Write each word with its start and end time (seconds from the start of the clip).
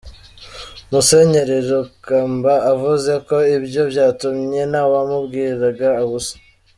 Musenyeri 0.91 1.57
Rukamba 1.69 2.53
avuze 2.73 3.11
ko 3.27 3.35
ibyo 3.55 3.81
byatumye 3.91 4.61
ntawamubwiraga 4.71 5.89
ubusa. 6.05 6.35